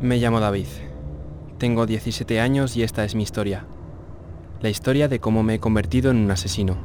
[0.00, 0.66] Me llamo David.
[1.58, 3.66] Tengo 17 años y esta es mi historia.
[4.62, 6.78] La historia de cómo me he convertido en un asesino.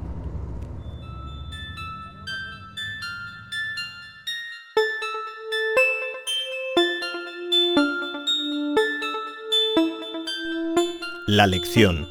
[11.26, 12.10] La lección.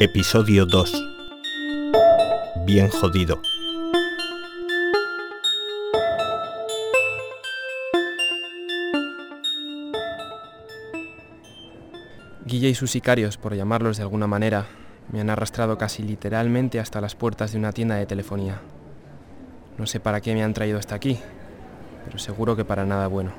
[0.00, 0.90] Episodio 2.
[2.64, 3.42] Bien jodido.
[12.52, 14.66] Guille y sus sicarios, por llamarlos de alguna manera,
[15.10, 18.60] me han arrastrado casi literalmente hasta las puertas de una tienda de telefonía.
[19.78, 21.18] No sé para qué me han traído hasta aquí,
[22.04, 23.32] pero seguro que para nada bueno.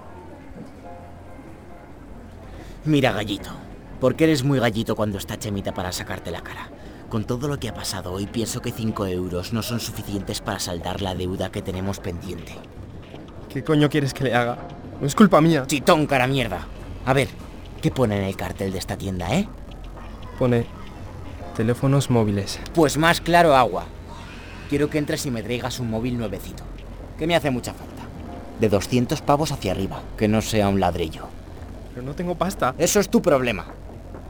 [2.85, 3.51] Mira, gallito,
[3.99, 6.69] porque eres muy gallito cuando está Chemita para sacarte la cara.
[7.07, 10.57] Con todo lo que ha pasado hoy, pienso que 5 euros no son suficientes para
[10.57, 12.53] saldar la deuda que tenemos pendiente.
[13.49, 14.57] ¿Qué coño quieres que le haga?
[14.99, 15.65] No es culpa mía.
[15.67, 16.65] Chitón, cara mierda.
[17.05, 17.27] A ver,
[17.83, 19.45] ¿qué pone en el cartel de esta tienda, eh?
[20.39, 20.65] Pone
[21.53, 22.57] teléfonos móviles.
[22.73, 23.83] Pues más claro agua.
[24.69, 26.63] Quiero que entres y me traigas un móvil nuevecito,
[27.19, 28.03] que me hace mucha falta.
[28.61, 31.27] De 200 pavos hacia arriba, que no sea un ladrillo.
[31.93, 32.73] Pero no tengo pasta.
[32.77, 33.65] Eso es tu problema.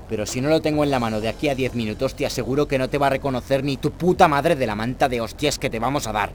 [0.10, 2.68] Pero si no lo tengo en la mano de aquí a 10 minutos, te aseguro
[2.68, 5.60] que no te va a reconocer ni tu puta madre de la manta de hostias
[5.60, 6.32] que te vamos a dar.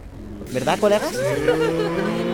[0.53, 1.13] ¿Verdad, colegas?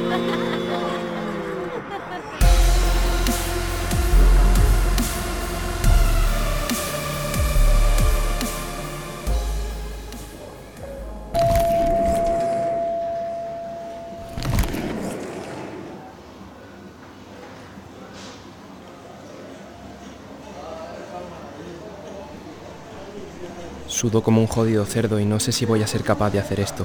[24.05, 26.60] Sudo como un jodido cerdo y no sé si voy a ser capaz de hacer
[26.60, 26.84] esto.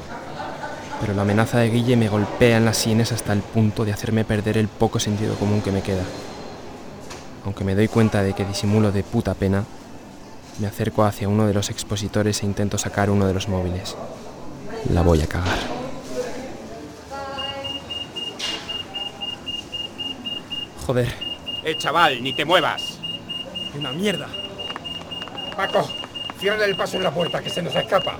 [1.01, 4.23] Pero la amenaza de Guille me golpea en las sienes hasta el punto de hacerme
[4.23, 6.03] perder el poco sentido común que me queda.
[7.43, 9.65] Aunque me doy cuenta de que disimulo de puta pena,
[10.59, 13.97] me acerco hacia uno de los expositores e intento sacar uno de los móviles.
[14.93, 15.59] La voy a cagar.
[20.87, 21.13] Joder,
[21.65, 22.81] Eh, chaval, ni te muevas.
[23.77, 24.27] una mierda.
[25.57, 25.85] Paco,
[26.39, 28.17] cierra el paso en la puerta, que se nos escapa.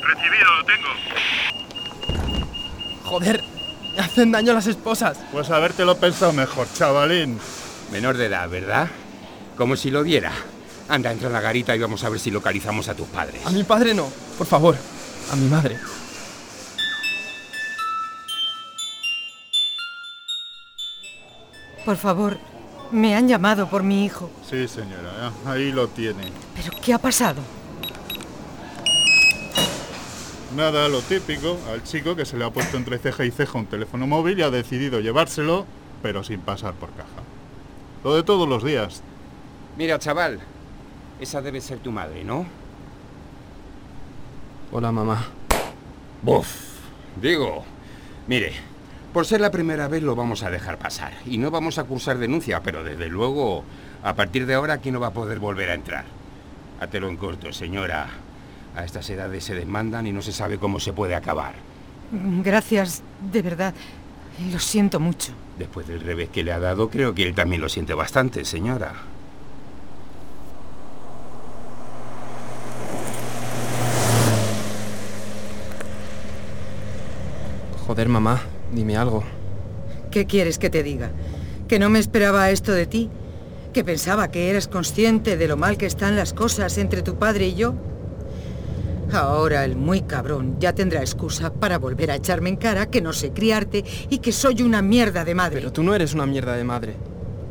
[0.00, 0.88] Recibido, lo tengo.
[3.04, 3.42] Joder,
[3.96, 5.18] me hacen daño las esposas.
[5.32, 7.40] Pues habértelo pensado mejor, chavalín.
[7.90, 8.88] Menor de edad, ¿verdad?
[9.56, 10.32] Como si lo viera.
[10.88, 13.44] Anda, entra en la garita y vamos a ver si localizamos a tus padres.
[13.46, 14.76] A mi padre no, por favor.
[15.30, 15.78] A mi madre.
[21.84, 22.38] Por favor,
[22.92, 24.30] me han llamado por mi hijo.
[24.48, 26.24] Sí, señora, ya, ahí lo tiene.
[26.54, 27.40] ¿Pero qué ha pasado?
[30.54, 33.66] Nada, lo típico, al chico que se le ha puesto entre ceja y ceja un
[33.66, 35.64] teléfono móvil y ha decidido llevárselo,
[36.02, 37.08] pero sin pasar por caja.
[38.04, 39.02] Lo de todos los días.
[39.78, 40.40] Mira, chaval,
[41.20, 42.44] esa debe ser tu madre, ¿no?
[44.70, 45.24] Hola, mamá.
[46.20, 46.48] Buf.
[47.20, 47.64] Digo,
[48.26, 48.52] mire,
[49.12, 51.12] por ser la primera vez lo vamos a dejar pasar.
[51.26, 53.64] Y no vamos a cursar denuncia, pero desde luego,
[54.02, 56.04] a partir de ahora aquí no va a poder volver a entrar.
[56.80, 58.08] Hátelo en corto, señora.
[58.74, 61.54] A estas edades se demandan y no se sabe cómo se puede acabar.
[62.10, 63.74] Gracias, de verdad.
[64.50, 65.32] Lo siento mucho.
[65.58, 68.94] Después del revés que le ha dado, creo que él también lo siente bastante, señora.
[77.86, 78.40] Joder, mamá,
[78.72, 79.22] dime algo.
[80.10, 81.10] ¿Qué quieres que te diga?
[81.68, 83.10] ¿Que no me esperaba esto de ti?
[83.72, 87.48] ¿Que pensaba que eras consciente de lo mal que están las cosas entre tu padre
[87.48, 87.74] y yo?
[89.12, 93.12] Ahora el muy cabrón ya tendrá excusa para volver a echarme en cara que no
[93.12, 95.56] sé criarte y que soy una mierda de madre.
[95.60, 96.94] Pero tú no eres una mierda de madre.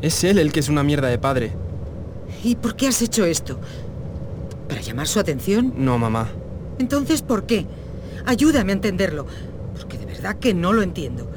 [0.01, 1.51] Es él el que es una mierda de padre.
[2.43, 3.59] ¿Y por qué has hecho esto?
[4.67, 5.73] ¿Para llamar su atención?
[5.77, 6.29] No, mamá.
[6.79, 7.67] Entonces, ¿por qué?
[8.25, 9.27] Ayúdame a entenderlo,
[10.39, 11.29] que no lo entiendo.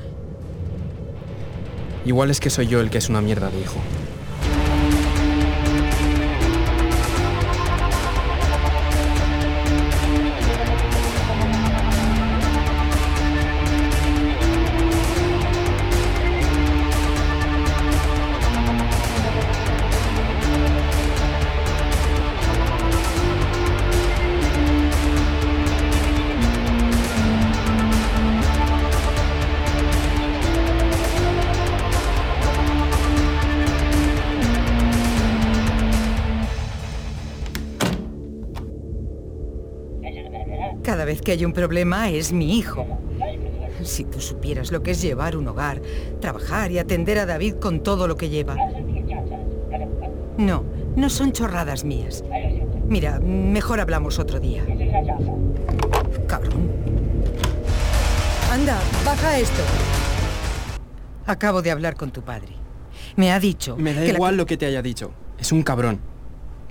[2.04, 3.80] Igual es que soy yo el que es una mierda de hijo.
[41.14, 42.84] Vez que hay un problema es mi hijo.
[43.84, 45.80] Si tú supieras lo que es llevar un hogar,
[46.20, 48.56] trabajar y atender a David con todo lo que lleva.
[50.36, 50.64] No,
[50.96, 52.24] no son chorradas mías.
[52.88, 54.64] Mira, mejor hablamos otro día.
[56.26, 56.68] Cabrón.
[58.50, 59.62] Anda, baja esto.
[61.26, 62.48] Acabo de hablar con tu padre.
[63.16, 63.76] Me ha dicho...
[63.76, 65.12] Me da que la- igual lo que te haya dicho.
[65.38, 66.00] Es un cabrón.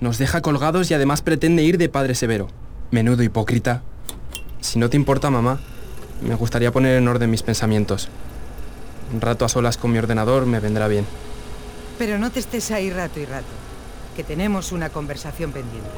[0.00, 2.48] Nos deja colgados y además pretende ir de padre severo.
[2.90, 3.82] Menudo hipócrita.
[4.64, 5.58] Si no te importa, mamá,
[6.26, 8.08] me gustaría poner en orden mis pensamientos.
[9.12, 11.04] Un rato a solas con mi ordenador me vendrá bien.
[11.98, 13.44] Pero no te estés ahí rato y rato,
[14.16, 15.90] que tenemos una conversación pendiente.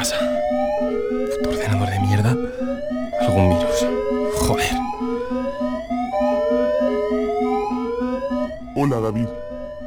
[0.00, 0.16] Pasa?
[1.42, 2.30] ¿Puto ordenador de mierda?
[3.20, 3.86] ¿Algún virus?
[4.34, 4.72] Joder.
[8.76, 9.26] Hola David,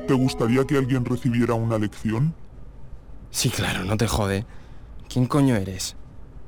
[0.08, 2.36] ¿te gustaría que alguien recibiera una lección?
[3.32, 4.46] Sí, claro, no te jode.
[5.12, 5.96] ¿Quién coño eres?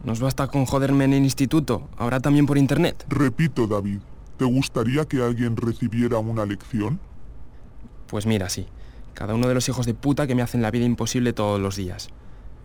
[0.03, 1.89] ¿Nos basta con joderme en el instituto?
[1.97, 3.03] ¿Ahora también por internet?
[3.09, 3.97] Repito David,
[4.37, 6.99] ¿te gustaría que alguien recibiera una lección?
[8.05, 8.67] Pues mira, sí.
[9.15, 11.75] Cada uno de los hijos de puta que me hacen la vida imposible todos los
[11.75, 12.11] días.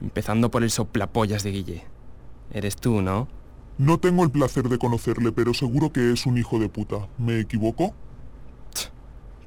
[0.01, 1.85] Empezando por el soplapollas de Guille.
[2.53, 3.29] Eres tú, ¿no?
[3.79, 7.09] No tengo el placer de conocerle, pero seguro que es un hijo de puta.
[7.19, 7.95] ¿Me equivoco?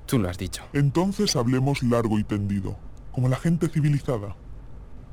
[0.05, 0.63] Tú lo has dicho.
[0.73, 2.77] Entonces hablemos largo y tendido,
[3.11, 4.35] como la gente civilizada.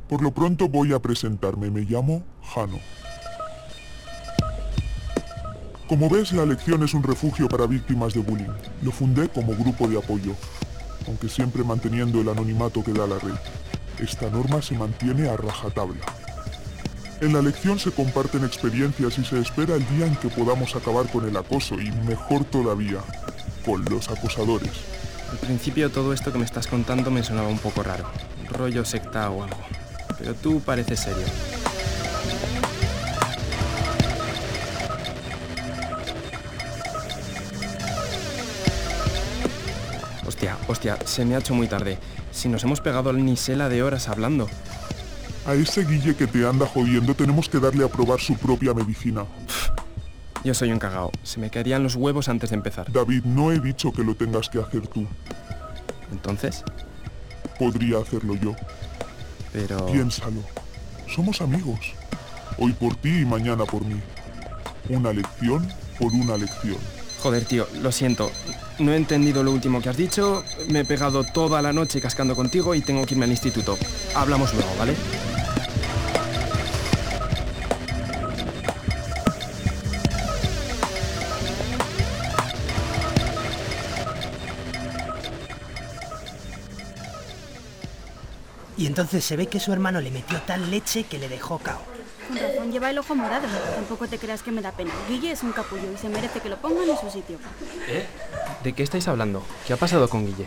[0.08, 2.78] Por lo pronto voy a presentarme, me llamo Jano.
[5.88, 8.52] Como ves, la lección es un refugio para víctimas de bullying.
[8.82, 10.34] Lo fundé como grupo de apoyo,
[11.06, 13.34] aunque siempre manteniendo el anonimato que da la red.
[14.00, 16.00] Esta norma se mantiene a rajatabla.
[17.20, 21.06] En la lección se comparten experiencias y se espera el día en que podamos acabar
[21.08, 23.00] con el acoso y, mejor todavía,
[23.62, 24.73] con los acosadores.
[25.31, 28.06] Al principio todo esto que me estás contando me sonaba un poco raro.
[28.49, 29.58] Rollo secta o algo.
[30.19, 31.26] Pero tú pareces serio.
[40.26, 41.99] Hostia, hostia, se me ha hecho muy tarde.
[42.40, 44.48] Si nos hemos pegado al nisela de horas hablando.
[45.44, 49.26] A ese Guille que te anda jodiendo tenemos que darle a probar su propia medicina.
[50.42, 51.12] Yo soy un cagao.
[51.22, 52.90] Se me caerían los huevos antes de empezar.
[52.90, 55.06] David, no he dicho que lo tengas que hacer tú.
[56.10, 56.64] Entonces,
[57.58, 58.56] Podría hacerlo yo.
[59.52, 59.84] pero...
[59.84, 60.42] Piénsalo.
[61.14, 61.92] Somos amigos.
[62.56, 64.00] Hoy por ti y mañana por mí.
[64.88, 66.78] Una lección por una lección.
[67.22, 68.31] Joder, tío, lo siento.
[68.78, 70.43] No he entendido lo último que has dicho.
[70.69, 73.76] Me he pegado toda la noche cascando contigo y tengo que irme al instituto.
[74.14, 74.94] Hablamos luego, ¿vale?
[88.78, 91.89] Y entonces se ve que su hermano le metió tal leche que le dejó cao.
[92.71, 93.49] Lleva el ojo morado.
[93.75, 94.93] Tampoco te creas que me da pena.
[95.09, 97.39] Guille es un capullo y se merece que lo pongan en su sitio.
[98.62, 99.43] ¿De qué estáis hablando?
[99.67, 100.47] ¿Qué ha pasado con Guille?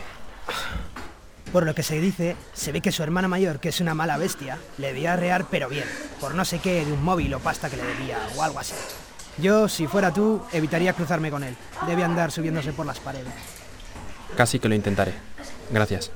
[1.52, 4.16] Por lo que se dice, se ve que su hermana mayor, que es una mala
[4.16, 5.84] bestia, le debía arrear pero bien,
[6.20, 8.74] por no sé qué de un móvil o pasta que le debía o algo así.
[9.38, 11.56] Yo, si fuera tú, evitaría cruzarme con él.
[11.86, 13.32] Debe andar subiéndose por las paredes.
[14.36, 15.14] Casi que lo intentaré.
[15.70, 16.10] Gracias.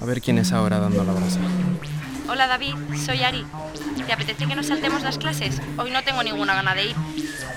[0.00, 1.40] A ver quién es ahora dando la brasa.
[2.28, 3.46] Hola David, soy Ari.
[4.04, 5.60] ¿Te apetece que nos saltemos las clases?
[5.78, 6.96] Hoy no tengo ninguna gana de ir.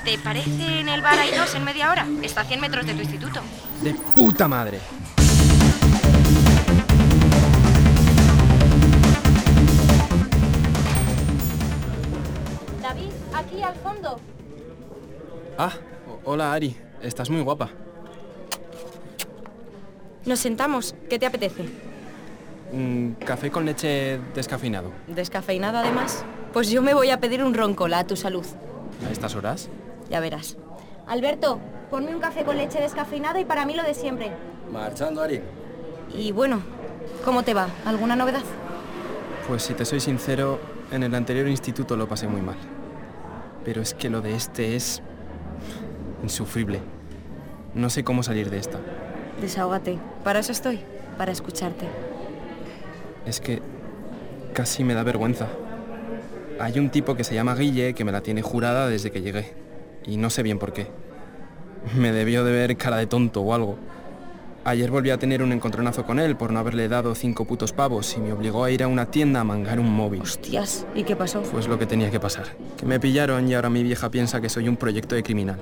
[0.06, 2.06] ¿Te parece en el bar hay dos en media hora?
[2.22, 3.42] Está a 100 metros de tu instituto.
[3.82, 4.80] ¡De puta madre!
[12.82, 14.20] David, aquí al fondo.
[15.58, 15.74] Ah,
[16.26, 16.76] hola Ari.
[17.02, 17.70] Estás muy guapa.
[20.26, 20.94] Nos sentamos.
[21.10, 21.66] ¿Qué te apetece?
[22.72, 24.92] Un café con leche descafeinado.
[25.08, 26.24] ¿Descafeinado además?
[26.54, 28.46] Pues yo me voy a pedir un roncola a tu salud.
[29.08, 29.70] ¿A estas horas?
[30.10, 30.58] Ya verás.
[31.08, 31.60] Alberto,
[31.90, 34.32] ponme un café con leche descafeinado y para mí lo de siempre.
[34.72, 35.42] Marchando, Ari.
[36.14, 36.62] Y bueno,
[37.26, 37.68] ¿cómo te va?
[37.86, 38.42] ¿Alguna novedad?
[39.48, 40.60] Pues si te soy sincero,
[40.92, 42.58] en el anterior instituto lo pasé muy mal.
[43.66, 45.02] Pero es que lo de este es...
[46.24, 46.82] insufrible.
[47.74, 48.80] No sé cómo salir de esta.
[49.42, 49.98] Desahógate.
[50.24, 50.80] Para eso estoy.
[51.18, 51.86] para escucharte.
[53.30, 53.62] Es que
[54.54, 55.48] casi me da vergüenza.
[56.60, 59.54] Hay un tipo que se llama Guille que me la tiene jurada desde que llegué.
[60.08, 60.88] Y no sé bien por qué.
[61.96, 63.78] Me debió de ver cara de tonto o algo.
[64.66, 68.18] Ayer volví a tener un encontronazo con él por no haberle dado cinco putos pavos
[68.18, 70.22] y me obligó a ir a una tienda a mangar un móvil.
[70.22, 71.44] Hostias, ¿y qué pasó?
[71.44, 72.48] Pues lo que tenía que pasar.
[72.78, 75.60] Que me pillaron y ahora mi vieja piensa que soy un proyecto de criminal.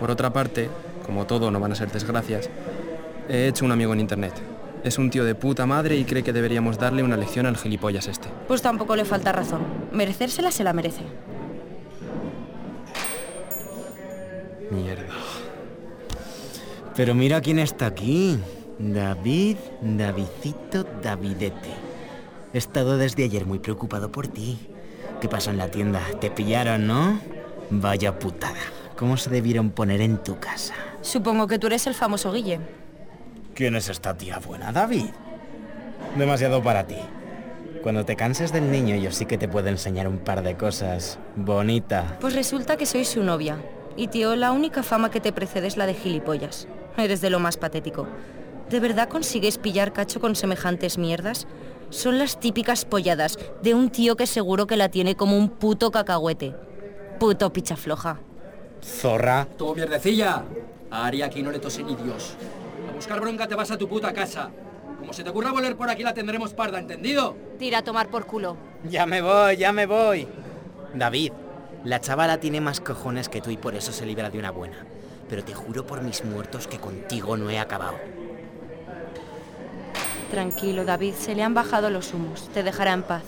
[0.00, 0.68] Por otra parte,
[1.06, 2.50] como todo no van a ser desgracias,
[3.28, 4.34] he hecho un amigo en internet.
[4.86, 8.06] Es un tío de puta madre y cree que deberíamos darle una lección al gilipollas
[8.06, 8.28] este.
[8.46, 9.62] Pues tampoco le falta razón.
[9.90, 11.02] Merecérsela se la merece.
[14.70, 15.12] Mierda.
[16.94, 18.38] Pero mira quién está aquí.
[18.78, 21.70] David, Davidito, Davidete.
[22.54, 24.68] He estado desde ayer muy preocupado por ti.
[25.20, 26.00] ¿Qué pasó en la tienda?
[26.20, 27.18] Te pillaron, ¿no?
[27.70, 28.54] Vaya putada.
[28.96, 30.74] ¿Cómo se debieron poner en tu casa?
[31.02, 32.60] Supongo que tú eres el famoso Guille.
[33.56, 35.06] ¿Quién es esta tía buena, David?
[36.14, 36.98] Demasiado para ti.
[37.82, 41.18] Cuando te canses del niño, yo sí que te puedo enseñar un par de cosas.
[41.36, 42.18] Bonita.
[42.20, 43.56] Pues resulta que soy su novia.
[43.96, 46.68] Y tío, la única fama que te precede es la de gilipollas.
[46.98, 48.06] Eres de lo más patético.
[48.68, 51.46] ¿De verdad consigues pillar cacho con semejantes mierdas?
[51.88, 55.90] Son las típicas polladas de un tío que seguro que la tiene como un puto
[55.90, 56.54] cacahuete.
[57.18, 58.20] Puto picha floja.
[58.84, 59.48] Zorra.
[59.56, 60.44] Tú, mierdecilla.
[60.90, 62.36] A Ari aquí no le tose ni Dios.
[62.96, 64.50] Buscar bronca te vas a tu puta casa.
[64.98, 67.36] Como se te ocurra volver por aquí la tendremos parda, ¿entendido?
[67.58, 68.56] Tira a tomar por culo.
[68.88, 70.26] Ya me voy, ya me voy.
[70.94, 71.32] David,
[71.84, 74.78] la chavala tiene más cojones que tú y por eso se libra de una buena.
[75.28, 77.98] Pero te juro por mis muertos que contigo no he acabado.
[80.30, 82.48] Tranquilo, David, se le han bajado los humos.
[82.54, 83.24] Te dejará en paz.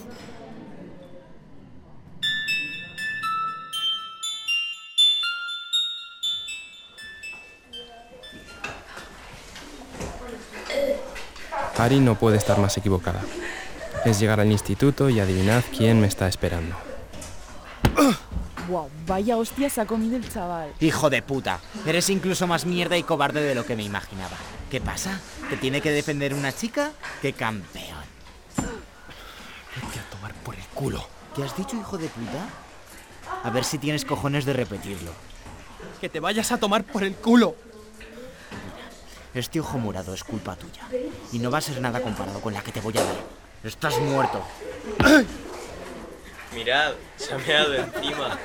[11.78, 13.20] Ari no puede estar más equivocada.
[14.04, 16.74] Es llegar al instituto y adivinad quién me está esperando.
[18.68, 20.72] Wow, vaya hostia se ha comido el chaval.
[20.80, 24.36] Hijo de puta, eres incluso más mierda y cobarde de lo que me imaginaba.
[24.70, 25.20] ¿Qué pasa?
[25.48, 26.90] ¿Te tiene que defender una chica?
[27.22, 28.04] ¡Qué campeón!
[28.56, 31.06] Vete a tomar por el culo.
[31.34, 32.48] ¿Qué has dicho, hijo de puta?
[33.44, 35.12] A ver si tienes cojones de repetirlo.
[36.00, 37.54] Que te vayas a tomar por el culo.
[39.34, 40.82] Este ojo morado es culpa tuya.
[41.32, 43.16] Y no va a ser nada comparado con la que te voy a dar.
[43.62, 44.42] Estás muerto.
[46.54, 48.38] Mirad, se ha meado encima.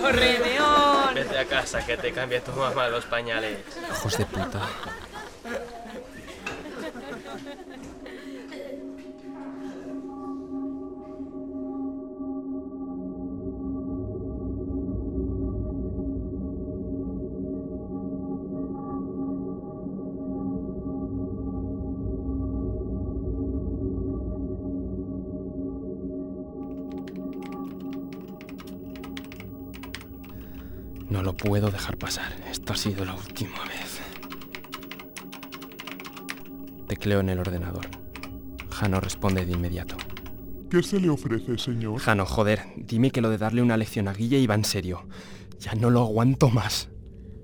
[0.00, 1.14] ¡Corre, León!
[1.14, 3.58] Vete a casa, que te cambie tu mamá los pañales.
[3.90, 4.60] Hijos de puta.
[31.08, 32.32] No lo puedo dejar pasar.
[32.50, 34.00] Esto ha sido la última vez.
[36.88, 37.86] Tecleo en el ordenador.
[38.70, 39.96] Jano responde de inmediato.
[40.70, 42.00] ¿Qué se le ofrece, señor?
[42.00, 45.06] Jano, joder, dime que lo de darle una lección a Guille iba en serio.
[45.60, 46.88] Ya no lo aguanto más.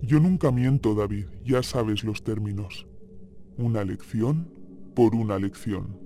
[0.03, 1.27] Yo nunca miento, David.
[1.45, 2.87] Ya sabes los términos.
[3.57, 4.53] Una lección
[4.95, 6.01] por una lección.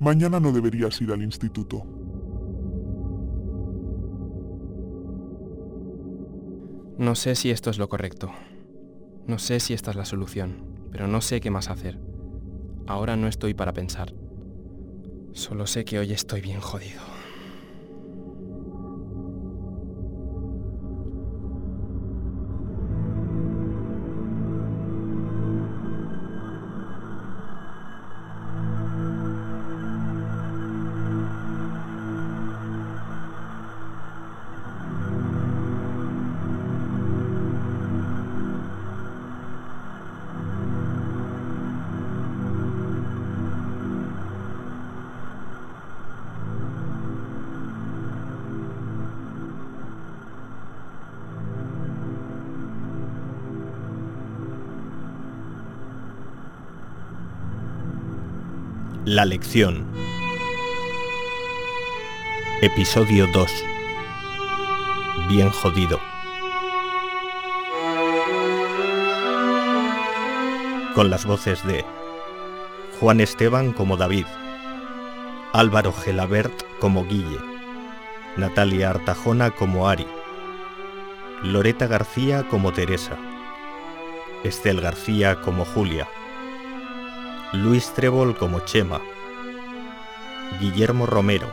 [0.00, 1.84] Mañana no deberías ir al instituto.
[7.02, 8.32] No sé si esto es lo correcto.
[9.26, 11.98] No sé si esta es la solución, pero no sé qué más hacer.
[12.86, 14.14] Ahora no estoy para pensar.
[15.32, 17.00] Solo sé que hoy estoy bien jodido.
[59.12, 59.84] La lección.
[62.62, 63.50] Episodio 2.
[65.28, 66.00] Bien jodido.
[70.94, 71.84] Con las voces de
[73.00, 74.24] Juan Esteban como David,
[75.52, 77.40] Álvaro Gelabert como Guille,
[78.38, 80.06] Natalia Artajona como Ari,
[81.42, 83.18] Loreta García como Teresa,
[84.42, 86.08] Estel García como Julia,
[87.54, 89.02] Luis Trébol como Chema,
[90.58, 91.52] Guillermo Romero,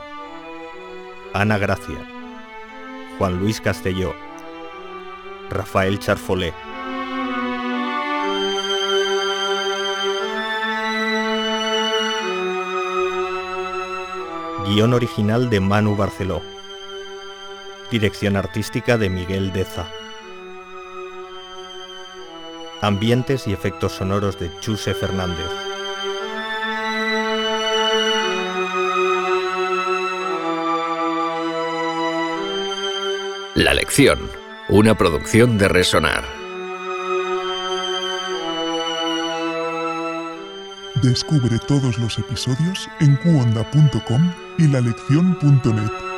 [1.33, 1.97] Ana Gracia,
[3.17, 4.13] Juan Luis Castelló,
[5.49, 6.53] Rafael Charfolé.
[14.67, 16.41] Guión original de Manu Barceló.
[17.91, 19.91] Dirección artística de Miguel Deza.
[22.79, 25.78] Ambientes y efectos sonoros de Chuse Fernández.
[33.59, 34.19] La lección,
[34.69, 36.23] una producción de Resonar.
[41.01, 46.08] Descubre todos los episodios en cuonda.com y lalección.net.